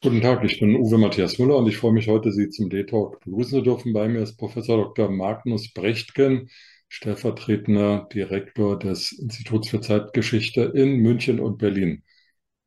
[0.00, 3.20] Guten Tag, ich bin Uwe Matthias Müller und ich freue mich heute, Sie zum D-Talk
[3.20, 3.92] begrüßen zu dürfen.
[3.92, 5.10] Bei mir ist Professor Dr.
[5.10, 6.50] Magnus Brechtgen,
[6.88, 12.04] stellvertretender Direktor des Instituts für Zeitgeschichte in München und Berlin.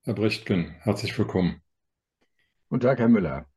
[0.03, 1.61] Herr Brechtgen, herzlich willkommen.
[2.69, 3.50] Guten Tag, Herr Müller.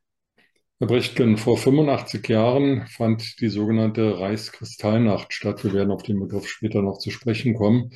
[0.79, 5.65] Herr Brechtgen, vor 85 Jahren fand die sogenannte Reichskristallnacht statt.
[5.65, 7.91] Wir werden auf den Begriff später noch zu sprechen kommen.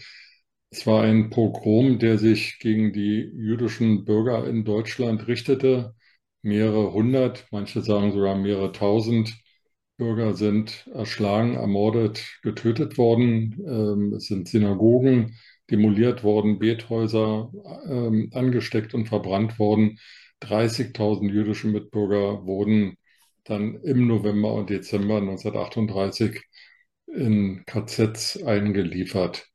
[0.70, 5.94] Es war ein Pogrom, der sich gegen die jüdischen Bürger in Deutschland richtete.
[6.42, 9.36] Mehrere hundert, manche sagen sogar mehrere tausend
[9.96, 13.56] Bürger sind erschlagen, ermordet, getötet worden.
[13.66, 15.36] Ähm, es sind Synagogen
[15.70, 17.50] demoliert worden, Bethäuser
[17.88, 19.98] ähm, angesteckt und verbrannt worden.
[20.40, 22.96] 30.000 jüdische Mitbürger wurden
[23.44, 26.42] dann im November und Dezember 1938
[27.06, 29.48] in KZs eingeliefert.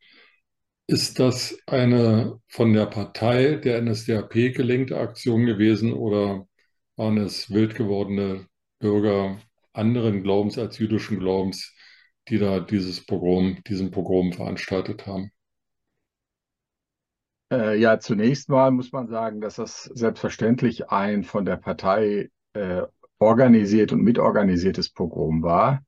[0.88, 6.47] Ist das eine von der Partei der NSDAP gelenkte Aktion gewesen oder
[6.95, 8.47] waren es wild gewordene
[8.80, 9.39] Bürger
[9.73, 11.73] anderen Glaubens als jüdischen Glaubens,
[12.30, 15.31] die da dieses Pogrom, diesen Pogrom veranstaltet haben?
[17.53, 22.81] Äh, ja, zunächst mal muss man sagen, dass das selbstverständlich ein von der Partei äh,
[23.19, 25.83] organisiert und mitorganisiertes Pogrom war.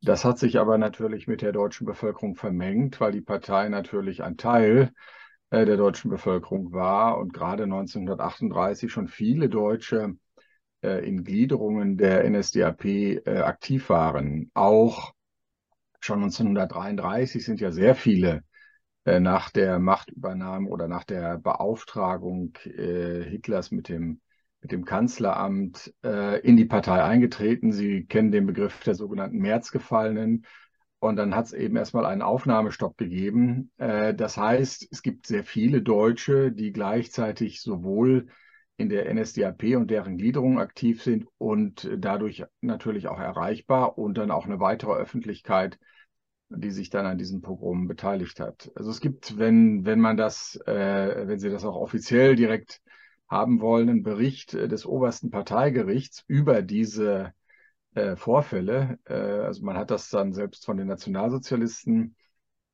[0.00, 4.38] Das hat sich aber natürlich mit der deutschen Bevölkerung vermengt, weil die Partei natürlich ein
[4.38, 4.92] Teil
[5.50, 10.14] äh, der deutschen Bevölkerung war und gerade 1938 schon viele Deutsche
[10.82, 14.50] äh, in Gliederungen der NSDAP äh, aktiv waren.
[14.54, 15.12] Auch
[16.00, 18.44] schon 1933 sind ja sehr viele
[19.04, 24.20] nach der Machtübernahme oder nach der Beauftragung Hitlers mit dem
[24.62, 27.72] mit dem Kanzleramt äh, in die Partei eingetreten.
[27.72, 30.46] Sie kennen den Begriff der sogenannten Märzgefallenen.
[31.00, 33.72] Und dann hat es eben erstmal einen Aufnahmestopp gegeben.
[33.78, 38.28] Äh, das heißt, es gibt sehr viele Deutsche, die gleichzeitig sowohl
[38.76, 44.30] in der NSDAP und deren Gliederung aktiv sind und dadurch natürlich auch erreichbar und dann
[44.30, 45.78] auch eine weitere Öffentlichkeit,
[46.56, 48.70] die sich dann an diesem Pogrom beteiligt hat.
[48.74, 52.80] Also es gibt, wenn, wenn man das, äh, wenn Sie das auch offiziell direkt
[53.28, 57.32] haben wollen, einen Bericht äh, des obersten Parteigerichts über diese
[57.94, 58.98] äh, Vorfälle.
[59.04, 62.16] Äh, also man hat das dann selbst von den Nationalsozialisten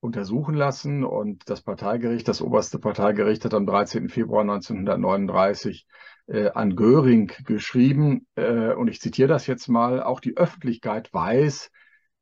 [0.01, 4.09] untersuchen lassen und das Parteigericht, das oberste Parteigericht hat am 13.
[4.09, 5.87] Februar 1939
[6.27, 11.71] äh, an Göring geschrieben, äh, und ich zitiere das jetzt mal, auch die Öffentlichkeit weiß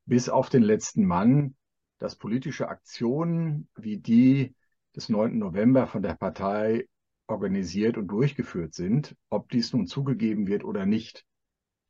[0.06, 1.54] bis auf den letzten Mann,
[1.98, 4.54] dass politische Aktionen wie die
[4.94, 5.38] des 9.
[5.38, 6.88] November von der Partei
[7.26, 11.24] organisiert und durchgeführt sind, ob dies nun zugegeben wird oder nicht.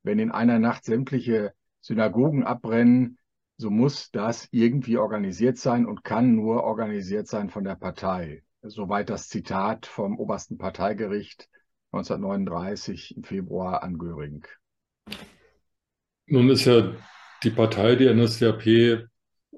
[0.03, 3.19] Wenn in einer Nacht sämtliche Synagogen abbrennen,
[3.59, 8.43] so muss das irgendwie organisiert sein und kann nur organisiert sein von der Partei.
[8.63, 11.49] Soweit das Zitat vom obersten Parteigericht
[11.93, 14.45] 1939 im Februar an Göring.
[16.27, 16.93] Nun ist ja
[17.43, 19.09] die Partei, die NSDAP,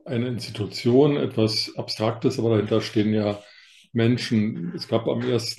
[0.04, 3.42] eine Institution, etwas Abstraktes, aber dahinter stehen ja
[3.92, 4.72] Menschen.
[4.74, 5.56] Es gab am 1.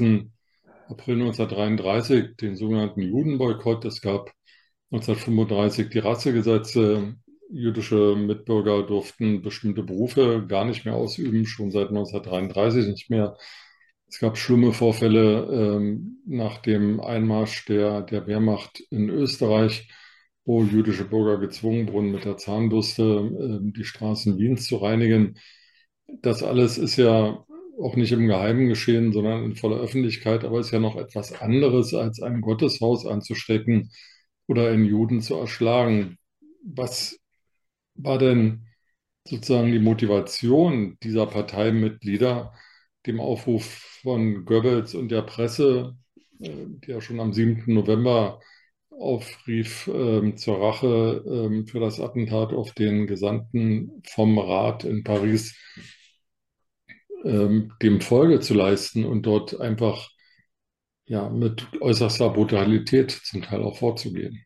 [0.87, 3.85] April 1933 den sogenannten Judenboykott.
[3.85, 4.31] Es gab
[4.91, 7.15] 1935 die Rassegesetze.
[7.51, 13.37] Jüdische Mitbürger durften bestimmte Berufe gar nicht mehr ausüben, schon seit 1933 nicht mehr.
[14.07, 19.87] Es gab schlimme Vorfälle ähm, nach dem Einmarsch der, der Wehrmacht in Österreich,
[20.45, 25.37] wo jüdische Bürger gezwungen wurden, mit der Zahnbürste äh, die Straßen Wiens zu reinigen.
[26.21, 27.45] Das alles ist ja
[27.81, 30.43] auch nicht im Geheimen geschehen, sondern in voller Öffentlichkeit.
[30.43, 33.91] Aber ist ja noch etwas anderes, als ein Gotteshaus anzustecken
[34.47, 36.17] oder einen Juden zu erschlagen.
[36.63, 37.19] Was
[37.95, 38.65] war denn
[39.27, 42.53] sozusagen die Motivation dieser Parteimitglieder,
[43.05, 43.65] dem Aufruf
[44.01, 45.95] von Goebbels und der Presse,
[46.39, 47.73] äh, die ja schon am 7.
[47.73, 48.41] November
[48.99, 55.57] aufrief ähm, zur Rache ähm, für das Attentat auf den Gesandten vom Rat in Paris,
[57.23, 60.09] ähm, dem Folge zu leisten und dort einfach
[61.05, 64.45] ja, mit äußerster Brutalität zum Teil auch vorzugehen.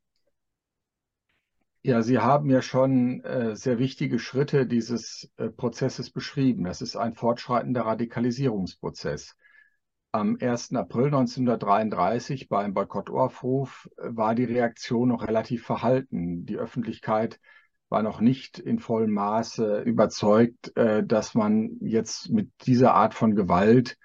[1.85, 6.63] Ja, Sie haben ja schon äh, sehr wichtige Schritte dieses äh, Prozesses beschrieben.
[6.63, 9.35] Das ist ein fortschreitender Radikalisierungsprozess.
[10.15, 10.75] Am 1.
[10.75, 16.45] April 1933 beim Boykottaufruf äh, war die Reaktion noch relativ verhalten.
[16.45, 17.39] Die Öffentlichkeit
[17.89, 23.33] war noch nicht in vollem Maße überzeugt, äh, dass man jetzt mit dieser Art von
[23.33, 23.98] Gewalt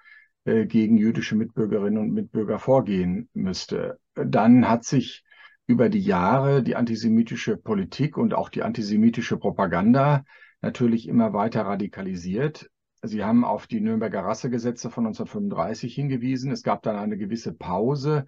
[0.45, 3.99] äh, gegen jüdische Mitbürgerinnen und Mitbürger vorgehen müsste.
[4.15, 5.23] Dann hat sich
[5.67, 10.23] über die Jahre die antisemitische Politik und auch die antisemitische Propaganda
[10.61, 12.71] natürlich immer weiter radikalisiert.
[13.01, 16.51] Sie haben auf die Nürnberger Rassegesetze von 1935 hingewiesen.
[16.51, 18.25] Es gab dann eine gewisse Pause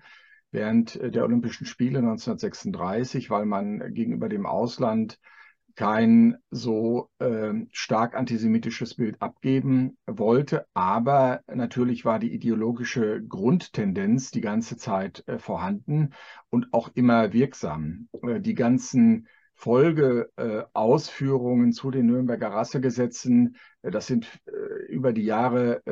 [0.51, 5.19] während der Olympischen Spiele 1936, weil man gegenüber dem Ausland
[5.75, 10.65] kein so äh, stark antisemitisches Bild abgeben wollte.
[10.73, 16.13] Aber natürlich war die ideologische Grundtendenz die ganze Zeit äh, vorhanden
[16.49, 18.09] und auch immer wirksam.
[18.21, 19.27] Äh, die ganzen
[19.61, 24.51] Folgeausführungen äh, zu den Nürnberger Rassegesetzen, äh, das sind äh,
[24.87, 25.83] über die Jahre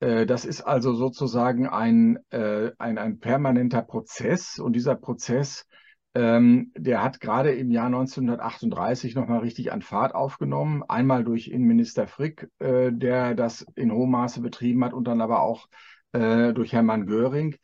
[0.02, 5.66] Äh, das ist also sozusagen ein, äh, ein, ein permanenter Prozess und dieser Prozess,
[6.14, 10.84] ähm, der hat gerade im Jahr 1938 nochmal richtig an Fahrt aufgenommen.
[10.84, 15.42] Einmal durch Innenminister Frick, äh, der das in hohem Maße betrieben hat und dann aber
[15.42, 15.68] auch
[16.14, 17.56] durch Hermann Göring,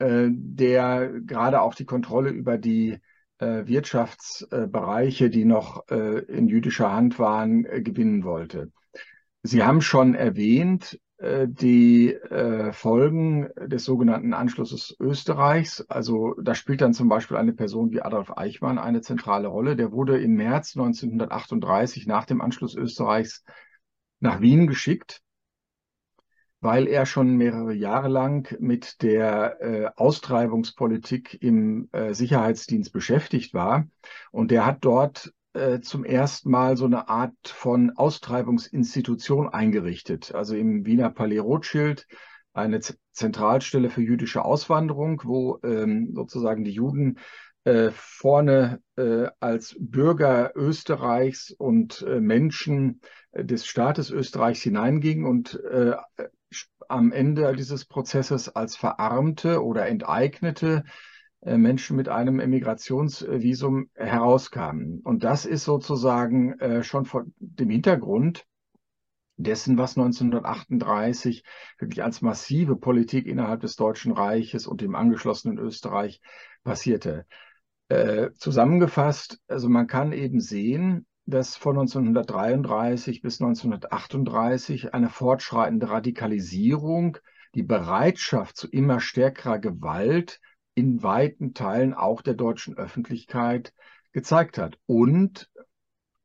[0.00, 2.98] der gerade auch die Kontrolle über die
[3.38, 8.72] Wirtschaftsbereiche, die noch in jüdischer Hand waren, gewinnen wollte.
[9.44, 15.80] Sie haben schon erwähnt, äh, die äh, Folgen des sogenannten Anschlusses Österreichs.
[15.88, 19.74] Also da spielt dann zum Beispiel eine Person wie Adolf Eichmann eine zentrale Rolle.
[19.74, 23.44] Der wurde im März 1938 nach dem Anschluss Österreichs
[24.20, 25.20] nach Wien geschickt,
[26.60, 33.88] weil er schon mehrere Jahre lang mit der äh, Austreibungspolitik im äh, Sicherheitsdienst beschäftigt war.
[34.30, 40.34] Und der hat dort äh, zum ersten Mal so eine Art von Austreibungsinstitution eingerichtet.
[40.34, 42.06] Also im Wiener Palais Rothschild
[42.52, 47.18] eine Z Zentralstelle für jüdische Auswanderung, wo ähm, sozusagen die Juden
[47.64, 53.00] äh, vorne äh, als Bürger Österreichs und äh, Menschen
[53.32, 55.60] äh, des Staates Österreichs hineingingen und
[56.88, 60.84] am Ende dieses Prozesses als Verarmte oder Enteignete
[61.40, 65.00] Menschen mit einem Emigrationsvisum herauskamen.
[65.00, 68.44] Und das ist sozusagen äh, schon vor dem Hintergrund
[69.36, 71.44] dessen, was 1938
[71.78, 76.20] wirklich als massive Politik innerhalb des Deutschen Reiches und dem angeschlossenen Österreich
[76.64, 77.24] passierte.
[77.88, 87.18] Äh, zusammengefasst, also man kann eben sehen, dass von 1933 bis 1938 eine fortschreitende Radikalisierung,
[87.54, 90.40] die Bereitschaft zu immer stärkerer Gewalt
[90.78, 93.74] in weiten Teilen auch der deutschen Öffentlichkeit
[94.12, 94.78] gezeigt hat.
[94.86, 95.50] Und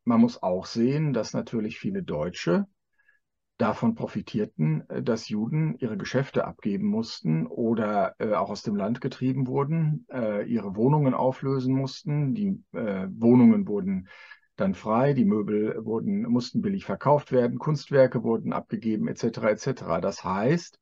[0.04, 2.68] man muss auch sehen, dass natürlich viele Deutsche
[3.58, 9.02] davon profitierten, äh, dass Juden ihre Geschäfte abgeben mussten oder äh, auch aus dem Land
[9.02, 12.36] getrieben wurden, äh, ihre Wohnungen auflösen mussten.
[12.36, 14.08] Die äh, Wohnungen wurden
[14.56, 19.24] dann frei, die Möbel wurden, mussten billig verkauft werden, Kunstwerke wurden abgegeben, etc.
[19.46, 20.00] etc.
[20.00, 20.80] Das heißt,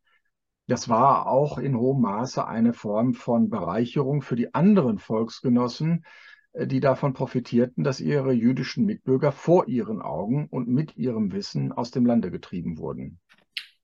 [0.68, 6.06] das war auch in hohem Maße eine Form von Bereicherung für die anderen Volksgenossen,
[6.54, 11.72] äh, die davon profitierten, dass ihre jüdischen Mitbürger vor ihren Augen und mit ihrem Wissen
[11.72, 13.20] aus dem Lande getrieben wurden.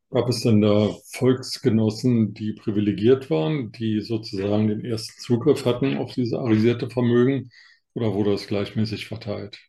[0.10, 6.14] Gab es denn da Volksgenossen, die privilegiert waren, die sozusagen den ersten Zugriff hatten auf
[6.14, 7.50] diese arisierte Vermögen
[7.94, 9.60] oder wurde es gleichmäßig verteilt?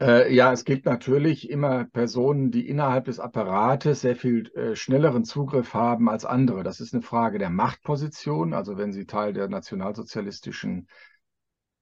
[0.00, 5.24] Äh, ja, es gibt natürlich immer Personen, die innerhalb des Apparates sehr viel äh, schnelleren
[5.24, 6.64] Zugriff haben als andere.
[6.64, 8.54] Das ist eine Frage der Machtposition.
[8.54, 10.88] Also wenn sie Teil der nationalsozialistischen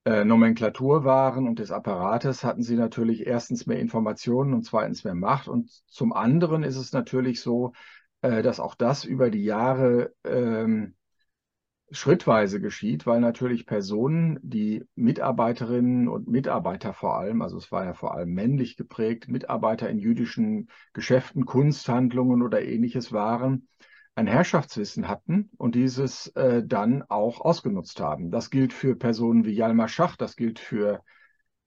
[0.05, 5.15] äh, Nomenklatur waren und des Apparates, hatten sie natürlich erstens mehr Informationen und zweitens mehr
[5.15, 5.49] Macht.
[5.49, 7.73] Und zum anderen ist es natürlich so,
[8.21, 10.97] äh, dass auch das über die Jahre ähm,
[11.93, 17.95] schrittweise geschieht, weil natürlich Personen, die Mitarbeiterinnen und Mitarbeiter vor allem, also es war ja
[17.95, 23.69] vor allem männlich geprägt, Mitarbeiter in jüdischen Geschäften, Kunsthandlungen oder ähnliches waren,
[24.15, 28.31] ein Herrschaftswissen hatten und dieses äh, dann auch ausgenutzt haben.
[28.31, 31.03] Das gilt für Personen wie Jalmar Schach, das gilt für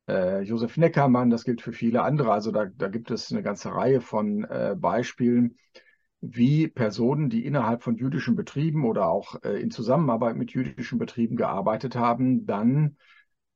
[0.07, 2.31] äh, Josef Neckermann, das gilt für viele andere.
[2.31, 5.57] Also da, da gibt es eine ganze Reihe von äh, Beispielen,
[6.33, 11.35] wie Personen, die innerhalb von jüdischen Betrieben oder auch äh, in Zusammenarbeit mit jüdischen Betrieben
[11.35, 12.97] gearbeitet haben, dann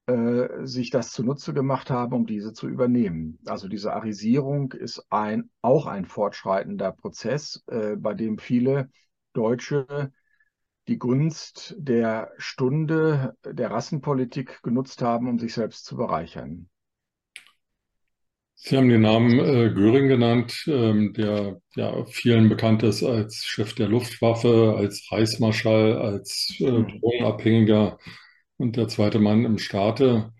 [0.07, 3.39] äh, sich das zunutze gemacht haben, um diese zu übernehmen.
[3.45, 8.89] Also diese Arisierung ist ein, auch ein fortschreitender Prozess, äh, bei dem viele
[9.33, 10.11] Deutsche
[10.87, 16.67] die Gunst der Stunde der Rassenpolitik genutzt haben, um sich selbst zu bereichern.
[18.61, 23.73] Sie haben den Namen äh, Göring genannt, ähm, der ja vielen bekannt ist als Chef
[23.73, 26.99] der Luftwaffe, als Reichsmarschall, als äh, Hm.
[26.99, 27.97] Drogenabhängiger
[28.57, 30.33] und der zweite Mann im Staate.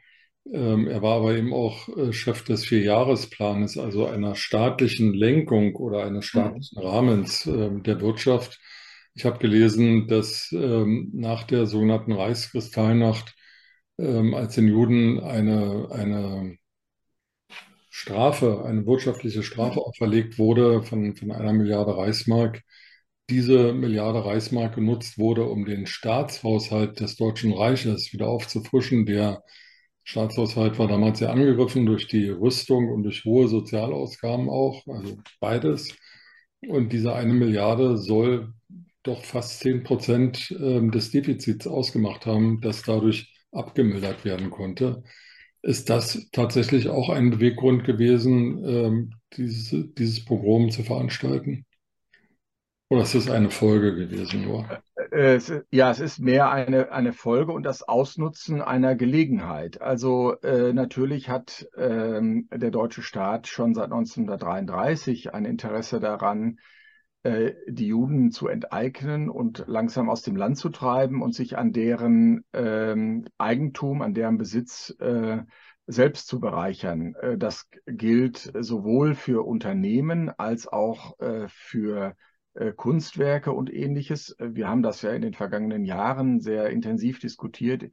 [0.54, 6.04] Ähm, er war aber eben auch äh, Chef des Vierjahresplanes, also einer staatlichen Lenkung oder
[6.06, 6.64] eines Hm.
[6.64, 8.60] staatlichen Rahmens ähm, der Wirtschaft.
[9.16, 13.36] Ich habe gelesen, dass ähm, nach der sogenannten Reichskristallnacht,
[14.00, 16.58] ähm, als den Juden eine, eine
[18.00, 22.62] Strafe, eine wirtschaftliche Strafe auferlegt wurde von, von einer Milliarde Reichsmark,
[23.30, 29.06] diese Milliarde Reichsmark genutzt wurde, um den Staatshaushalt des Deutschen Reiches wieder aufzufrischen.
[29.06, 29.44] Der
[30.06, 35.94] Staatshaushalt war damals sehr angegriffen durch die Rüstung und durch hohe Sozialausgaben auch, also beides.
[36.68, 38.54] Und diese eine Milliarde soll
[39.04, 45.04] doch fast zehn Prozent ähm, des Defizits ausgemacht haben, das dadurch abgemildert werden konnte.
[45.62, 51.66] Ist das tatsächlich auch ein Beweggrund gewesen, ähm, dieses, dieses Pogrom zu veranstalten?
[52.92, 54.70] Oder ist es eine Folge gewesen nur?
[55.12, 59.82] Äh, Es, ja, es ist mehr eine, eine Folge und das Ausnutzen einer Gelegenheit.
[59.82, 66.60] Also äh, natürlich hat ähm, der deutsche Staat schon seit 1933 ein Interesse daran,
[67.24, 72.46] die Juden zu enteignen und langsam aus dem Land zu treiben und sich an deren
[72.54, 75.40] ähm, Eigentum, an deren Besitz äh,
[75.86, 77.16] selbst zu bereichern.
[77.16, 82.16] Äh, das gilt sowohl für Unternehmen als auch äh, für
[82.54, 84.38] äh, Kunstwerke und ähnliches.
[84.40, 87.92] Äh, Wir haben das ja in den vergangenen Jahren sehr intensiv diskutiert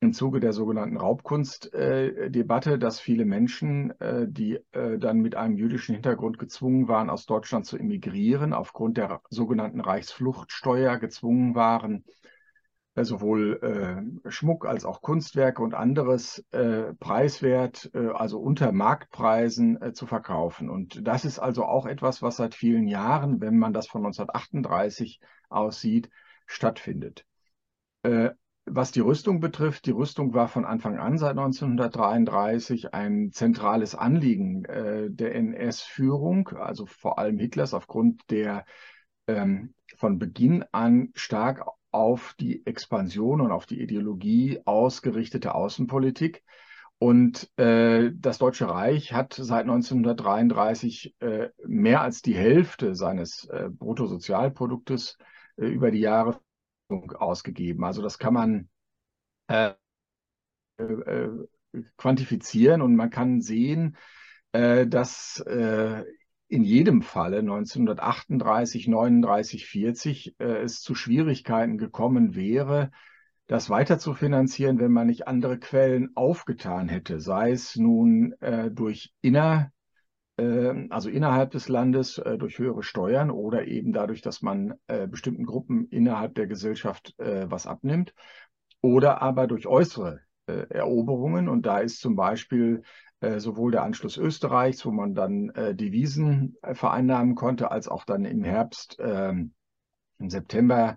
[0.00, 5.94] im Zuge der sogenannten Raubkunstdebatte, dass viele Menschen, äh, die äh, dann mit einem jüdischen
[5.94, 12.04] Hintergrund gezwungen waren, aus Deutschland zu emigrieren, aufgrund der sogenannten Reichsfluchtsteuer gezwungen waren,
[12.94, 20.68] äh, sowohl Schmuck als auch Kunstwerke und anderes preiswert, also unter Marktpreisen zu verkaufen.
[20.68, 25.20] Und das ist also auch etwas, was seit vielen Jahren, wenn man das von 1938
[25.48, 26.10] aussieht,
[26.46, 27.24] stattfindet.
[28.66, 34.64] Was die Rüstung betrifft, die Rüstung war von Anfang an seit 1933 ein zentrales Anliegen
[34.66, 38.64] äh, der NS-Führung, also vor allem Hitlers, aufgrund der
[39.26, 46.42] ähm, von Beginn an stark auf die Expansion und auf die Ideologie ausgerichtete Außenpolitik.
[46.98, 53.70] Und äh, das Deutsche Reich hat seit 1933 äh, mehr als die Hälfte seines äh,
[53.70, 55.16] Bruttosozialproduktes
[55.56, 56.38] äh, über die Jahre
[56.90, 57.84] ausgegeben.
[57.84, 58.68] Also das kann man
[59.48, 59.72] äh,
[60.78, 61.28] äh,
[61.96, 63.96] quantifizieren und man kann sehen,
[64.52, 66.04] äh, dass äh,
[66.48, 72.90] in jedem Falle 1938, 39, 40 es zu Schwierigkeiten gekommen wäre,
[73.46, 78.70] das weiter zu finanzieren, wenn man nicht andere Quellen aufgetan hätte, sei es nun äh,
[78.70, 79.72] durch inner
[80.88, 84.74] also innerhalb des Landes durch höhere Steuern oder eben dadurch, dass man
[85.08, 88.14] bestimmten Gruppen innerhalb der Gesellschaft was abnimmt
[88.80, 91.48] oder aber durch äußere Eroberungen.
[91.48, 92.82] Und da ist zum Beispiel
[93.36, 98.98] sowohl der Anschluss Österreichs, wo man dann Devisen vereinnahmen konnte, als auch dann im Herbst,
[98.98, 99.52] im
[100.18, 100.96] September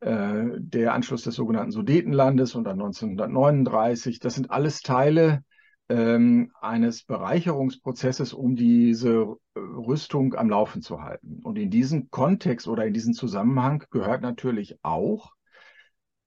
[0.00, 4.20] der Anschluss des sogenannten Sudetenlandes und dann 1939.
[4.20, 5.42] Das sind alles Teile
[5.88, 11.40] ähm, eines Bereicherungsprozesses, um diese Rüstung am Laufen zu halten.
[11.42, 15.32] Und in diesen Kontext oder in diesen Zusammenhang gehört natürlich auch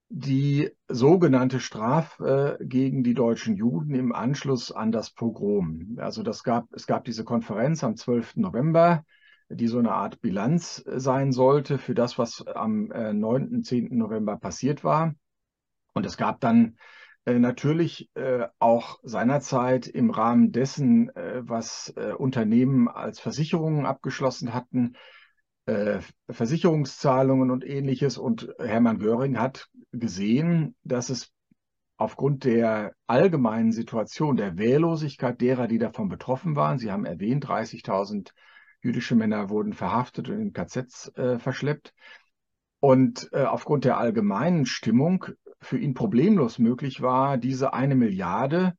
[0.09, 5.97] die sogenannte Strafe äh, gegen die deutschen Juden im Anschluss an das Pogrom.
[5.97, 8.37] Also das gab, es gab diese Konferenz am 12.
[8.37, 9.05] November,
[9.47, 13.97] die so eine Art Bilanz sein sollte für das, was am äh, 9., 10.
[13.97, 15.13] November passiert war.
[15.93, 22.87] Und es gab dann äh, natürlich äh, auch seinerzeit im Rahmen dessen, äh, was Unternehmen
[22.87, 24.95] als Versicherungen abgeschlossen hatten,
[26.27, 28.17] Versicherungszahlungen und ähnliches.
[28.17, 31.31] Und Hermann Göring hat gesehen, dass es
[31.97, 38.31] aufgrund der allgemeinen Situation, der Wehrlosigkeit derer, die davon betroffen waren, Sie haben erwähnt, 30.000
[38.81, 41.93] jüdische Männer wurden verhaftet und in KZs verschleppt.
[42.79, 45.27] Und aufgrund der allgemeinen Stimmung
[45.61, 48.73] für ihn problemlos möglich war, diese eine Milliarde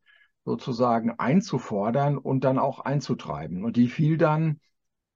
[0.45, 3.65] sozusagen einzufordern und dann auch einzutreiben.
[3.65, 4.61] Und die fiel dann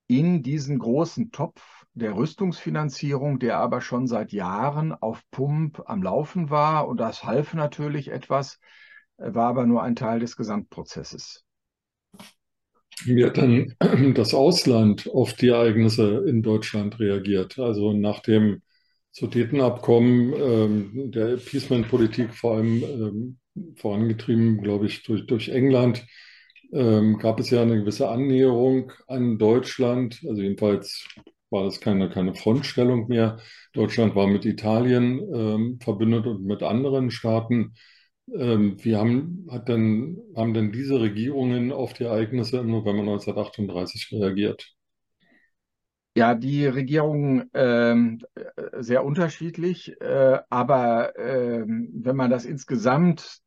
[0.06, 6.50] in diesen großen Topf der Rüstungsfinanzierung, der aber schon seit Jahren auf Pump am Laufen
[6.50, 6.86] war.
[6.86, 8.60] Und das half natürlich etwas,
[9.16, 11.44] war aber nur ein Teil des Gesamtprozesses.
[13.04, 13.74] Wie hat dann
[14.14, 17.58] das Ausland auf die Ereignisse in Deutschland reagiert?
[17.58, 18.62] Also nach dem
[19.16, 23.38] Sudetenabkommen, ähm, der Appeasement-Politik vor allem ähm,
[23.76, 26.06] vorangetrieben, glaube ich, durch, durch England,
[26.70, 30.20] ähm, gab es ja eine gewisse Annäherung an Deutschland.
[30.28, 31.08] Also jedenfalls
[31.48, 33.38] war das keine, keine Frontstellung mehr.
[33.72, 37.72] Deutschland war mit Italien ähm, verbündet und mit anderen Staaten.
[38.34, 44.12] Ähm, wie haben, hat denn, haben denn diese Regierungen auf die Ereignisse im November 1938
[44.12, 44.75] reagiert?
[46.16, 48.22] Ja, die Regierungen ähm,
[48.78, 53.42] sehr unterschiedlich, äh, aber ähm, wenn man das insgesamt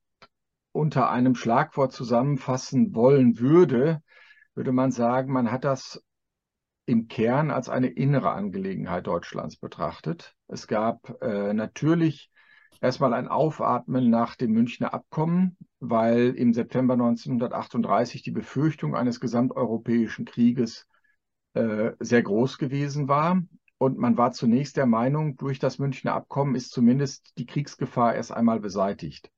[0.71, 4.03] unter einem Schlagwort zusammenfassen wollen würde,
[4.53, 6.03] würde man sagen, man hat das
[6.85, 10.35] im Kern als eine innere Angelegenheit Deutschlands betrachtet.
[10.47, 12.29] Es gab äh, natürlich
[12.81, 20.25] erstmal ein Aufatmen nach dem Münchner Abkommen, weil im September 1938 die Befürchtung eines gesamteuropäischen
[20.25, 20.85] Krieges
[21.53, 23.41] äh, sehr groß gewesen war.
[23.77, 28.33] Und man war zunächst der Meinung, durch das Münchner Abkommen ist zumindest die Kriegsgefahr erst
[28.33, 29.31] einmal beseitigt.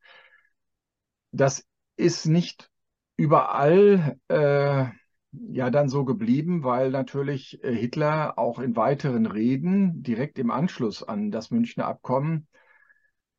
[1.31, 1.65] Das
[1.95, 2.69] ist nicht
[3.17, 4.85] überall äh,
[5.31, 11.03] ja dann so geblieben, weil natürlich äh, Hitler auch in weiteren Reden direkt im Anschluss
[11.03, 12.47] an das Münchner Abkommen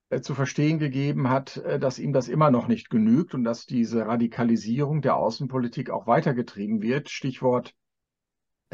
[0.09, 3.67] äh, zu verstehen gegeben hat, äh, dass ihm das immer noch nicht genügt und dass
[3.67, 7.11] diese Radikalisierung der Außenpolitik auch weitergetrieben wird.
[7.11, 7.75] Stichwort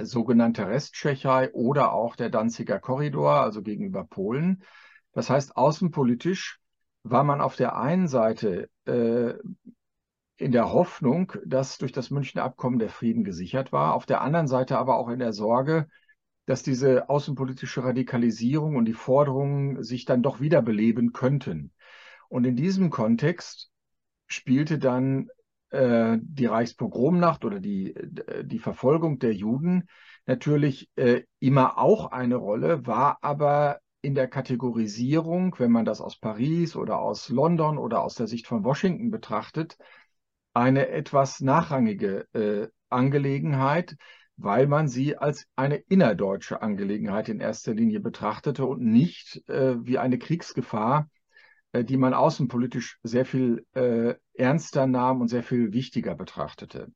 [0.05, 4.63] sogenannte Resttschechei oder auch der Danziger Korridor, also gegenüber Polen.
[5.13, 6.61] Das heißt, außenpolitisch
[7.03, 9.35] war man auf der einen Seite äh,
[10.37, 14.47] in der Hoffnung, dass durch das Münchner Abkommen der Frieden gesichert war, auf der anderen
[14.47, 15.89] Seite aber auch in der Sorge,
[16.47, 21.73] dass diese außenpolitische Radikalisierung und die Forderungen sich dann doch wiederbeleben könnten.
[22.29, 23.71] Und in diesem Kontext
[24.27, 25.29] spielte dann
[25.71, 29.89] äh, die Reichspogromnacht oder die, äh, die Verfolgung der Juden
[30.27, 36.19] natürlich äh, immer auch eine Rolle, war aber in der Kategorisierung, wenn man das aus
[36.19, 39.77] Paris oder aus London oder aus der Sicht von Washington betrachtet,
[40.55, 43.97] eine etwas nachrangige äh, Angelegenheit,
[44.37, 49.99] weil man sie als eine innerdeutsche Angelegenheit in erster Linie betrachtete und nicht äh, wie
[49.99, 51.09] eine Kriegsgefahr,
[51.75, 56.91] die man außenpolitisch sehr viel äh, ernster nahm und sehr viel wichtiger betrachtete.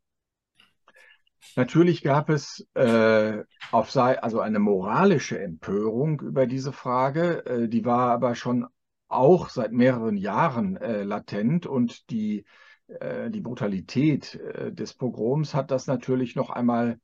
[1.57, 8.11] Natürlich gab es äh, auf also eine moralische Empörung über diese Frage, äh, die war
[8.13, 8.67] aber schon
[9.09, 12.45] auch seit mehreren Jahren äh, latent und die
[12.87, 16.99] äh, die Brutalität äh, des Pogroms hat das natürlich noch einmal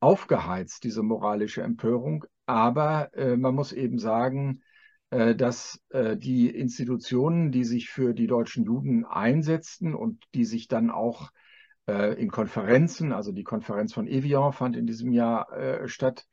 [0.00, 2.24] aufgeheizt, diese moralische Empörung.
[2.46, 4.62] Aber äh, man muss eben sagen,
[5.10, 11.30] dass die Institutionen, die sich für die deutschen Juden einsetzten und die sich dann auch
[11.86, 15.48] in Konferenzen, also die Konferenz von Evian fand in diesem Jahr
[15.88, 16.26] statt,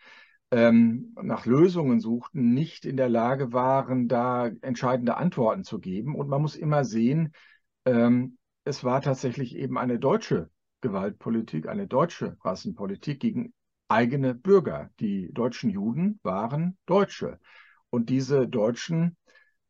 [0.52, 6.16] ähm, nach Lösungen suchten, nicht in der Lage waren, da entscheidende Antworten zu geben.
[6.16, 7.34] Und man muss immer sehen,
[7.86, 10.50] ähm, es war tatsächlich eben eine deutsche
[10.82, 13.54] Gewaltpolitik, eine deutsche Rassenpolitik gegen
[13.90, 14.90] eigene Bürger.
[15.00, 17.40] Die deutschen Juden waren Deutsche.
[17.90, 19.18] Und diese Deutschen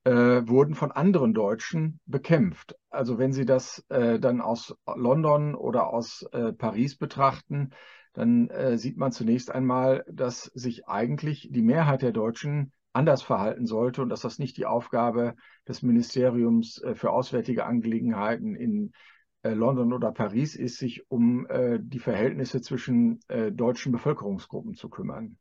[0.08, 2.76] äh, wurden von anderen Deutschen bekämpft.
[2.90, 7.72] Also wenn Sie das äh, dann aus London oder aus äh, Paris betrachten,
[8.14, 13.66] dann äh, sieht man zunächst einmal, dass sich eigentlich die Mehrheit der Deutschen anders verhalten
[13.66, 15.36] sollte und dass das nicht die Aufgabe
[15.68, 18.94] des Ministeriums äh, für Auswärtige Angelegenheiten in
[19.42, 21.48] äh, London oder Paris ist, sich um
[21.80, 23.20] die Verhältnisse zwischen
[23.52, 25.38] deutschen Bevölkerungsgruppen zu kümmern.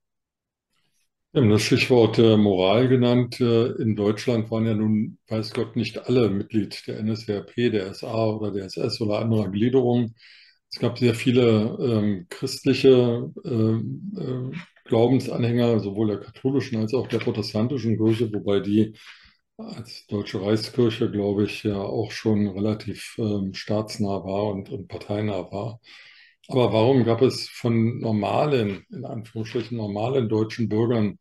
[1.33, 3.41] Das Stichwort Moral genannt.
[3.41, 8.51] In Deutschland waren ja nun, weiß Gott, nicht alle Mitglied der NSDAP, der SA oder
[8.53, 10.15] der SS oder anderer Gliederungen.
[10.73, 13.51] Es gab sehr viele ähm, christliche äh,
[14.21, 14.53] äh,
[14.87, 18.95] Glaubensanhänger sowohl der katholischen als auch der protestantischen Kirche, wobei die
[19.59, 25.51] als Deutsche Reichskirche, glaube ich, ja auch schon relativ ähm, staatsnah war und, und parteinah
[25.53, 25.81] war.
[26.49, 31.19] Aber warum gab es von normalen, in Anführungsstrichen normalen deutschen Bürgern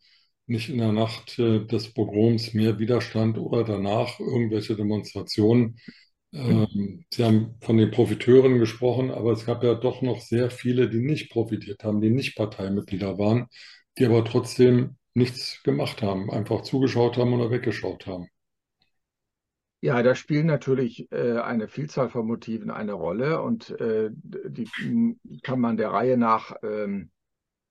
[0.47, 5.79] nicht in der Nacht äh, des Pogroms mehr Widerstand oder danach irgendwelche Demonstrationen?
[6.33, 10.89] Ähm, Sie haben von den Profiteuren gesprochen, aber es gab ja doch noch sehr viele,
[10.89, 13.47] die nicht profitiert haben, die nicht Parteimitglieder waren,
[13.97, 18.27] die aber trotzdem nichts gemacht haben, einfach zugeschaut haben oder weggeschaut haben.
[19.85, 24.67] Ja, da spielen natürlich äh, eine Vielzahl von Motiven eine Rolle und äh, die
[25.43, 27.11] kann man der Reihe nach ähm,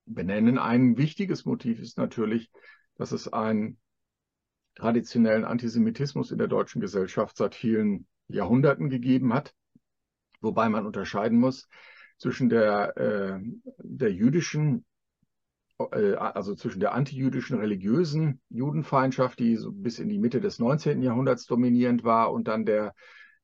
[0.06, 0.56] benennen.
[0.56, 2.52] Ein wichtiges Motiv ist natürlich,
[2.94, 3.80] dass es einen
[4.76, 9.52] traditionellen Antisemitismus in der deutschen Gesellschaft seit vielen Jahrhunderten gegeben hat,
[10.40, 11.68] wobei man unterscheiden muss
[12.18, 13.40] zwischen der, äh,
[13.78, 14.84] der jüdischen,
[15.92, 21.02] äh, also zwischen der antijüdischen religiösen Judenfeindschaft, die so bis in die Mitte des 19.
[21.02, 22.94] Jahrhunderts dominierend war, und dann der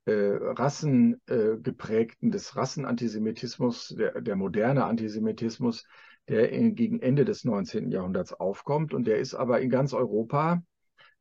[0.07, 5.85] äh, rassengeprägten, des Rassenantisemitismus, der, der moderne Antisemitismus,
[6.29, 7.90] der in, gegen Ende des 19.
[7.90, 8.94] Jahrhunderts aufkommt.
[8.94, 10.62] Und der ist aber in ganz Europa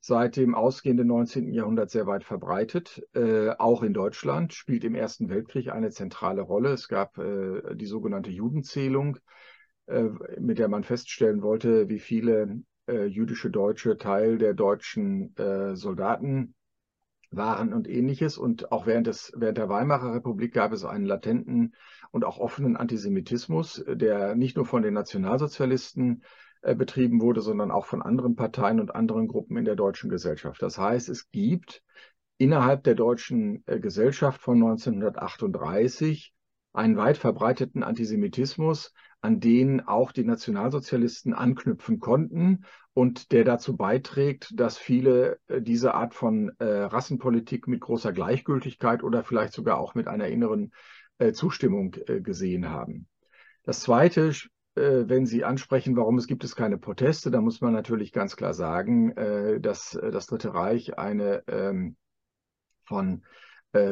[0.01, 1.51] seit dem ausgehenden 19.
[1.51, 3.03] Jahrhundert sehr weit verbreitet.
[3.13, 6.71] Äh, auch in Deutschland spielt im Ersten Weltkrieg eine zentrale Rolle.
[6.71, 9.19] Es gab äh, die sogenannte Judenzählung, äh,
[10.39, 16.55] mit der man feststellen wollte, wie viele äh, jüdische Deutsche Teil der deutschen äh, Soldaten
[17.31, 18.37] waren und ähnliches.
[18.37, 21.75] Und auch während, des, während der Weimarer Republik gab es einen latenten
[22.11, 26.23] und auch offenen Antisemitismus, der nicht nur von den Nationalsozialisten
[26.61, 30.61] äh, betrieben wurde, sondern auch von anderen Parteien und anderen Gruppen in der deutschen Gesellschaft.
[30.61, 31.83] Das heißt, es gibt
[32.37, 36.33] innerhalb der deutschen äh, Gesellschaft von 1938
[36.73, 44.51] einen weit verbreiteten Antisemitismus, an den auch die Nationalsozialisten anknüpfen konnten und der dazu beiträgt,
[44.55, 49.95] dass viele äh, diese Art von äh, Rassenpolitik mit großer Gleichgültigkeit oder vielleicht sogar auch
[49.95, 50.71] mit einer inneren
[51.17, 53.07] äh, Zustimmung äh, gesehen haben.
[53.63, 54.29] Das Zweite,
[54.75, 58.35] äh, wenn Sie ansprechen, warum es gibt es keine Proteste, da muss man natürlich ganz
[58.35, 61.97] klar sagen, äh, dass das Dritte Reich eine ähm,
[62.85, 63.23] von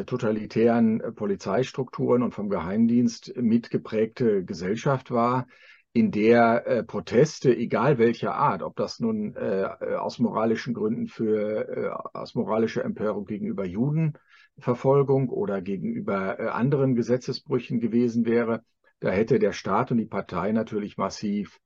[0.06, 5.48] totalitären äh, Polizeistrukturen und vom Geheimdienst mitgeprägte Gesellschaft war,
[5.94, 11.68] in der äh, Proteste, egal welcher Art, ob das nun äh, aus moralischen Gründen für
[11.68, 18.64] äh, aus moralischer Empörung gegenüber Judenverfolgung oder gegenüber äh, anderen Gesetzesbrüchen gewesen wäre,
[19.00, 21.60] da hätte der Staat und die Partei natürlich massiv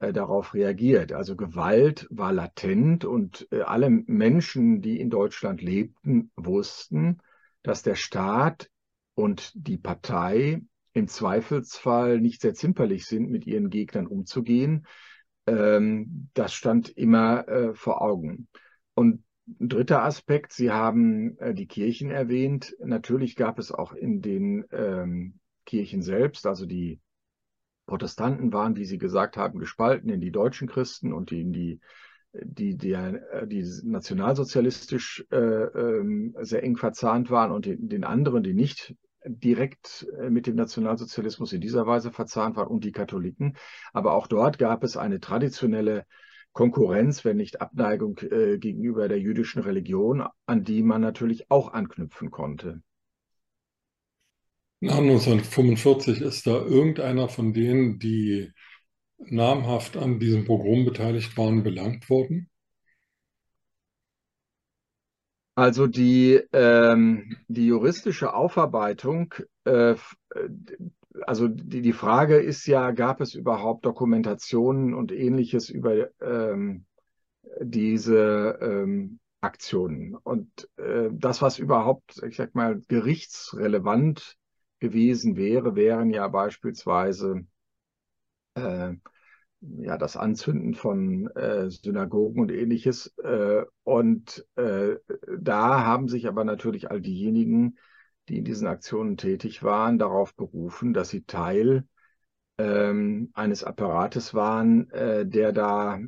[0.00, 1.12] darauf reagiert.
[1.12, 7.20] Also Gewalt war latent und alle Menschen, die in Deutschland lebten, wussten,
[7.64, 8.70] dass der Staat
[9.14, 14.86] und die Partei im Zweifelsfall nicht sehr zimperlich sind, mit ihren Gegnern umzugehen.
[15.46, 18.46] Ähm, das stand immer äh, vor Augen.
[18.94, 19.24] Und
[19.60, 22.76] ein dritter Aspekt, Sie haben äh, die Kirchen erwähnt.
[22.78, 27.00] Natürlich gab es auch in den ähm, Kirchen selbst, also die
[27.86, 31.80] Protestanten waren, wie Sie gesagt haben, gespalten in die deutschen Christen und in die
[32.42, 32.96] die, die,
[33.46, 38.94] die nationalsozialistisch äh, ähm, sehr eng verzahnt waren und den, den anderen, die nicht
[39.26, 43.56] direkt äh, mit dem Nationalsozialismus in dieser Weise verzahnt waren und die Katholiken.
[43.92, 46.04] Aber auch dort gab es eine traditionelle
[46.52, 52.30] Konkurrenz, wenn nicht Abneigung äh, gegenüber der jüdischen Religion, an die man natürlich auch anknüpfen
[52.30, 52.82] konnte.
[54.80, 58.52] Nach 1945 ist da irgendeiner von denen, die
[59.18, 62.50] namhaft an diesem Pogrom beteiligt waren, belangt worden?
[65.56, 69.94] Also die, ähm, die juristische Aufarbeitung, äh,
[71.22, 76.86] also die, die Frage ist ja, gab es überhaupt Dokumentationen und ähnliches über ähm,
[77.60, 80.16] diese ähm, Aktionen?
[80.16, 84.36] Und äh, das, was überhaupt, ich sag mal, gerichtsrelevant
[84.80, 87.46] gewesen wäre, wären ja beispielsweise
[88.54, 88.94] äh,
[89.60, 93.14] ja, das Anzünden von äh, Synagogen und ähnliches.
[93.22, 94.96] Äh, und äh,
[95.38, 97.78] da haben sich aber natürlich all diejenigen,
[98.28, 101.86] die in diesen Aktionen tätig waren, darauf berufen, dass sie Teil
[102.58, 105.98] ähm, eines Apparates waren, äh, der da,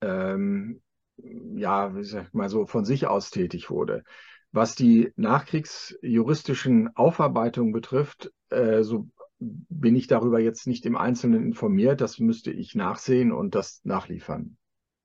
[0.00, 0.82] ähm,
[1.16, 4.04] ja, wie sag ich mal so, von sich aus tätig wurde.
[4.52, 9.08] Was die nachkriegsjuristischen Aufarbeitungen betrifft, äh, so
[9.40, 12.00] bin ich darüber jetzt nicht im Einzelnen informiert.
[12.00, 14.56] Das müsste ich nachsehen und das nachliefern.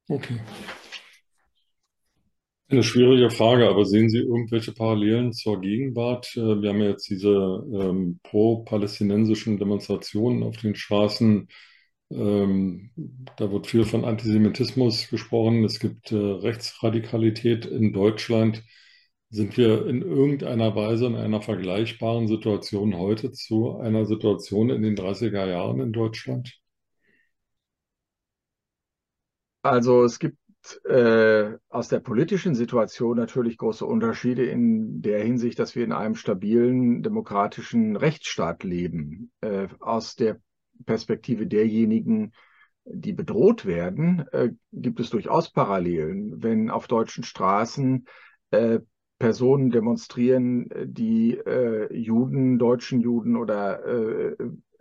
[0.08, 0.40] Okay.
[2.68, 6.36] Eine schwierige Frage, aber sehen Sie irgendwelche Parallelen zur Gegenwart?
[6.36, 11.48] Äh, wir haben ja jetzt diese ähm, pro-palästinensischen Demonstrationen auf den Straßen.
[12.12, 12.90] Ähm,
[13.38, 15.64] da wird viel von Antisemitismus gesprochen.
[15.64, 18.64] Es gibt äh, Rechtsradikalität in Deutschland.
[19.36, 24.96] Sind wir in irgendeiner Weise in einer vergleichbaren Situation heute zu einer Situation in den
[24.96, 26.58] 30er Jahren in Deutschland?
[29.62, 30.38] Also es gibt
[30.86, 36.16] äh, aus der politischen Situation natürlich große Unterschiede in der Hinsicht, dass wir in einem
[36.16, 39.34] stabilen demokratischen Rechtsstaat leben.
[39.42, 40.40] Äh, aus der
[40.86, 42.32] Perspektive derjenigen,
[42.86, 46.42] die bedroht werden, äh, gibt es durchaus Parallelen.
[46.42, 48.08] Wenn auf deutschen Straßen
[48.52, 48.80] äh,
[49.18, 54.36] Personen demonstrieren, die äh, Juden, deutschen Juden oder äh,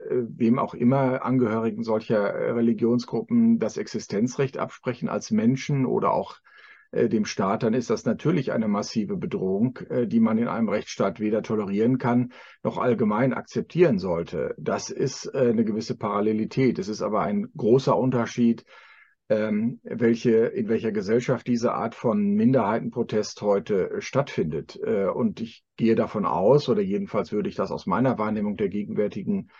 [0.04, 6.40] äh, wem auch immer Angehörigen solcher Religionsgruppen das Existenzrecht absprechen als Menschen oder auch
[6.94, 10.68] äh, dem Staat, dann ist das natürlich eine massive Bedrohung, äh, die man in einem
[10.68, 14.54] Rechtsstaat weder tolerieren kann noch allgemein akzeptieren sollte.
[14.58, 16.78] Das ist äh, eine gewisse Parallelität.
[16.78, 18.64] Es ist aber ein großer Unterschied,
[19.34, 24.78] ähm, welche, in welcher Gesellschaft diese Art von Minderheitenprotest heute stattfindet.
[24.82, 28.68] Äh, und ich gehe davon aus, oder jedenfalls würde ich das aus meiner Wahrnehmung der
[28.68, 29.50] gegenwärtigen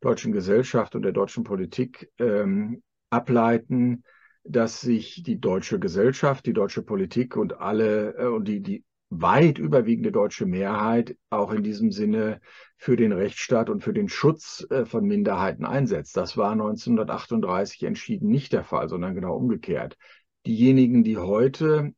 [0.00, 4.04] deutschen Gesellschaft und der deutschen Politik ähm, ableiten,
[4.44, 9.58] dass sich die deutsche Gesellschaft, die deutsche Politik und alle äh, und die, die weit
[9.58, 12.40] überwiegende deutsche Mehrheit auch in diesem Sinne
[12.76, 16.16] für den Rechtsstaat und für den Schutz äh, von Minderheiten einsetzt.
[16.16, 19.98] Das war 1938 entschieden nicht der Fall, sondern genau umgekehrt.
[20.46, 21.92] Diejenigen, die heute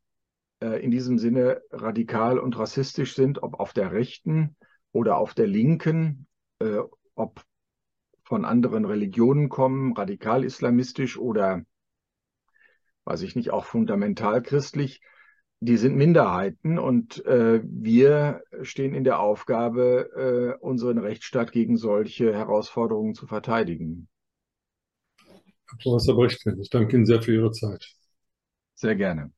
[0.61, 4.57] äh, in diesem Sinne radikal und rassistisch sind, ob auf der rechten
[4.91, 6.27] oder auf der linken,
[6.61, 6.79] äh,
[7.15, 7.43] ob
[8.25, 11.63] von anderen Religionen kommen, radikal islamistisch oder,
[13.05, 15.03] weiß ich nicht, auch fundamental christlich,
[15.63, 22.35] die sind Minderheiten und äh, wir stehen in der Aufgabe, äh, unseren Rechtsstaat gegen solche
[22.35, 24.09] Herausforderungen zu verteidigen.
[25.25, 27.87] Herr Professor Brechtken, ich danke Ihnen sehr für Ihre Zeit.
[28.75, 29.31] Sehr gerne.